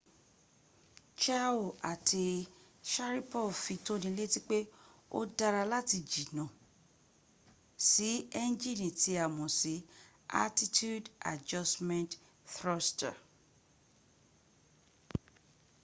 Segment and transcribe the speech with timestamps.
[1.21, 2.23] chiao àti
[2.91, 4.57] sharipov fi tónilétí pé
[5.17, 6.45] ó dára láti jíjìnà
[7.89, 8.09] sí
[8.43, 9.73] ẹnjìni tí a mọ̀ sí
[10.43, 12.11] attitude adjustment
[12.53, 13.15] thruster